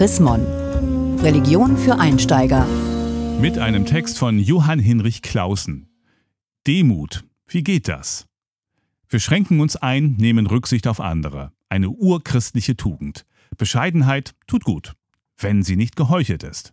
[0.00, 0.18] Chris.
[0.18, 2.66] Religion für Einsteiger.
[3.38, 5.90] Mit einem Text von Johann Hinrich Clausen.
[6.66, 7.24] Demut.
[7.46, 8.24] Wie geht das?
[9.10, 11.52] Wir schränken uns ein, nehmen Rücksicht auf andere.
[11.68, 13.26] Eine urchristliche Tugend.
[13.58, 14.94] Bescheidenheit tut gut,
[15.36, 16.72] wenn sie nicht geheuchelt ist.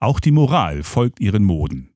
[0.00, 1.90] Auch die Moral folgt ihren Moden.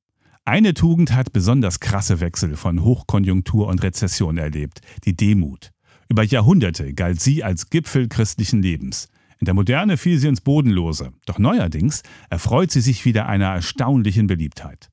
[0.44, 5.70] Eine Tugend hat besonders krasse Wechsel von Hochkonjunktur und Rezession erlebt, die Demut.
[6.10, 9.08] Über Jahrhunderte galt sie als Gipfel christlichen Lebens.
[9.42, 14.28] In der Moderne fiel sie ins Bodenlose, doch neuerdings erfreut sie sich wieder einer erstaunlichen
[14.28, 14.88] Beliebtheit.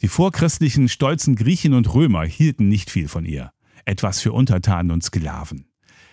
[0.00, 3.50] Die vorchristlichen stolzen Griechen und Römer hielten nicht viel von ihr,
[3.84, 5.66] etwas für Untertanen und Sklaven.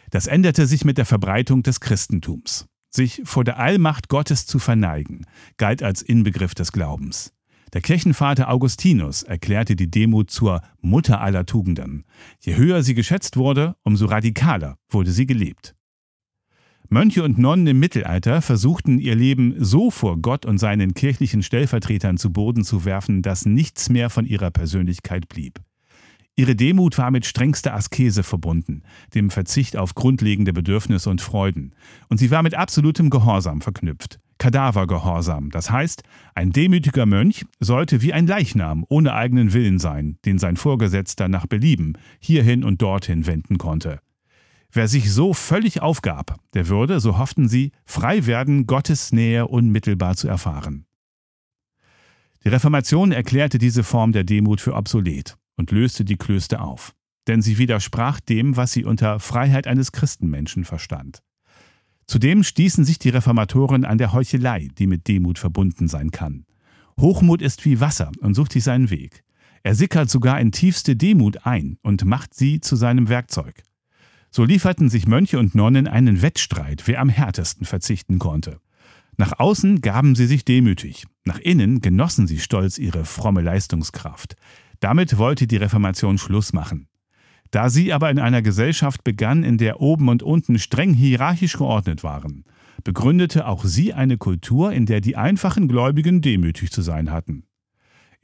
[0.09, 2.65] Das änderte sich mit der Verbreitung des Christentums.
[2.89, 7.31] Sich vor der Allmacht Gottes zu verneigen, galt als Inbegriff des Glaubens.
[7.73, 12.05] Der Kirchenvater Augustinus erklärte die Demut zur Mutter aller Tugenden.
[12.39, 15.75] Je höher sie geschätzt wurde, umso radikaler wurde sie gelebt.
[16.93, 22.17] Mönche und Nonnen im Mittelalter versuchten ihr Leben so vor Gott und seinen kirchlichen Stellvertretern
[22.17, 25.61] zu Boden zu werfen, dass nichts mehr von ihrer Persönlichkeit blieb.
[26.35, 28.83] Ihre Demut war mit strengster Askese verbunden,
[29.15, 31.75] dem Verzicht auf grundlegende Bedürfnisse und Freuden,
[32.09, 34.19] und sie war mit absolutem Gehorsam verknüpft.
[34.37, 36.03] Kadavergehorsam, das heißt,
[36.35, 41.45] ein demütiger Mönch sollte wie ein Leichnam ohne eigenen Willen sein, den sein Vorgesetzter nach
[41.45, 44.01] Belieben hierhin und dorthin wenden konnte.
[44.73, 50.15] Wer sich so völlig aufgab, der würde, so hofften sie, frei werden, Gottes Nähe unmittelbar
[50.15, 50.85] zu erfahren.
[52.43, 56.93] Die Reformation erklärte diese Form der Demut für obsolet und löste die Klöster auf,
[57.27, 61.19] denn sie widersprach dem, was sie unter Freiheit eines Christenmenschen verstand.
[62.07, 66.45] Zudem stießen sich die Reformatoren an der Heuchelei, die mit Demut verbunden sein kann.
[66.99, 69.23] Hochmut ist wie Wasser und sucht sich seinen Weg.
[69.63, 73.63] Er sickert sogar in tiefste Demut ein und macht sie zu seinem Werkzeug.
[74.33, 78.59] So lieferten sich Mönche und Nonnen einen Wettstreit, wer am härtesten verzichten konnte.
[79.17, 84.35] Nach außen gaben sie sich demütig, nach innen genossen sie stolz ihre fromme Leistungskraft.
[84.79, 86.87] Damit wollte die Reformation Schluss machen.
[87.51, 92.01] Da sie aber in einer Gesellschaft begann, in der oben und unten streng hierarchisch geordnet
[92.01, 92.45] waren,
[92.85, 97.43] begründete auch sie eine Kultur, in der die einfachen Gläubigen demütig zu sein hatten.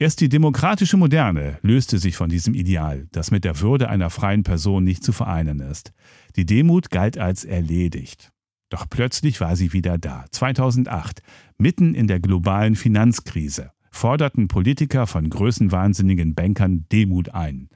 [0.00, 4.44] Erst die demokratische Moderne löste sich von diesem Ideal, das mit der Würde einer freien
[4.44, 5.92] Person nicht zu vereinen ist.
[6.36, 8.30] Die Demut galt als erledigt.
[8.68, 10.26] Doch plötzlich war sie wieder da.
[10.30, 11.20] 2008,
[11.56, 17.68] mitten in der globalen Finanzkrise, forderten Politiker von größenwahnsinnigen Bankern Demut ein.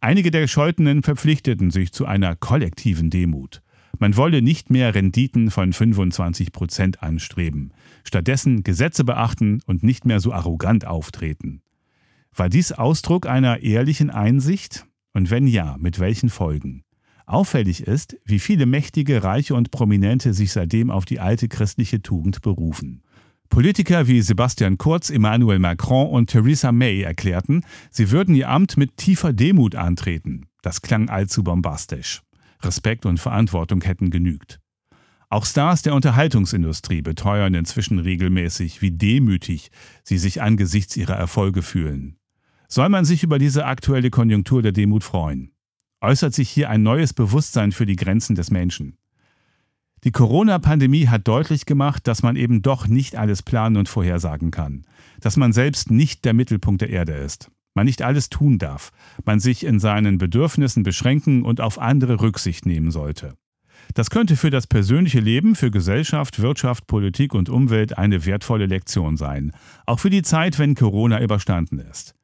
[0.00, 3.60] Einige der Gescholtenen verpflichteten sich zu einer kollektiven Demut.
[3.98, 7.72] Man wolle nicht mehr Renditen von 25 Prozent anstreben,
[8.02, 11.60] stattdessen Gesetze beachten und nicht mehr so arrogant auftreten.
[12.38, 14.84] War dies Ausdruck einer ehrlichen Einsicht?
[15.14, 16.82] Und wenn ja, mit welchen Folgen?
[17.24, 22.42] Auffällig ist, wie viele Mächtige, Reiche und Prominente sich seitdem auf die alte christliche Tugend
[22.42, 23.02] berufen.
[23.48, 28.98] Politiker wie Sebastian Kurz, Emmanuel Macron und Theresa May erklärten, sie würden ihr Amt mit
[28.98, 30.44] tiefer Demut antreten.
[30.60, 32.20] Das klang allzu bombastisch.
[32.62, 34.60] Respekt und Verantwortung hätten genügt.
[35.30, 39.70] Auch Stars der Unterhaltungsindustrie beteuern inzwischen regelmäßig, wie demütig
[40.04, 42.18] sie sich angesichts ihrer Erfolge fühlen.
[42.76, 45.50] Soll man sich über diese aktuelle Konjunktur der Demut freuen?
[46.02, 48.98] Äußert sich hier ein neues Bewusstsein für die Grenzen des Menschen?
[50.04, 54.84] Die Corona-Pandemie hat deutlich gemacht, dass man eben doch nicht alles planen und vorhersagen kann,
[55.20, 58.92] dass man selbst nicht der Mittelpunkt der Erde ist, man nicht alles tun darf,
[59.24, 63.38] man sich in seinen Bedürfnissen beschränken und auf andere Rücksicht nehmen sollte.
[63.94, 69.16] Das könnte für das persönliche Leben, für Gesellschaft, Wirtschaft, Politik und Umwelt eine wertvolle Lektion
[69.16, 69.52] sein,
[69.86, 72.14] auch für die Zeit, wenn Corona überstanden ist.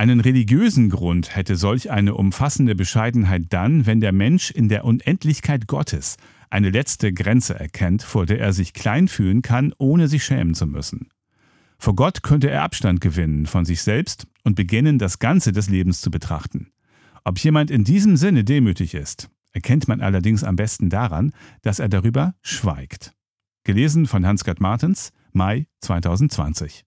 [0.00, 5.66] Einen religiösen Grund hätte solch eine umfassende Bescheidenheit dann, wenn der Mensch in der Unendlichkeit
[5.66, 6.16] Gottes
[6.48, 10.66] eine letzte Grenze erkennt, vor der er sich klein fühlen kann, ohne sich schämen zu
[10.66, 11.10] müssen.
[11.76, 16.00] Vor Gott könnte er Abstand gewinnen von sich selbst und beginnen, das Ganze des Lebens
[16.00, 16.68] zu betrachten.
[17.22, 21.90] Ob jemand in diesem Sinne demütig ist, erkennt man allerdings am besten daran, dass er
[21.90, 23.12] darüber schweigt.
[23.64, 26.86] Gelesen von Hans-Gerd Martens, Mai 2020.